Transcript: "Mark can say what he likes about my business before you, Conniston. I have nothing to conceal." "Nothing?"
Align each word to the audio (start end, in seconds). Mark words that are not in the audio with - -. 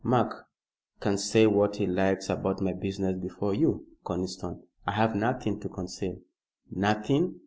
"Mark 0.03 0.47
can 0.99 1.15
say 1.15 1.45
what 1.45 1.75
he 1.75 1.85
likes 1.85 2.27
about 2.27 2.59
my 2.59 2.73
business 2.73 3.15
before 3.21 3.53
you, 3.53 3.85
Conniston. 4.03 4.63
I 4.87 4.93
have 4.93 5.13
nothing 5.15 5.59
to 5.59 5.69
conceal." 5.69 6.17
"Nothing?" 6.71 7.39